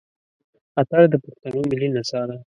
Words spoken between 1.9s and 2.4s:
نڅا ده.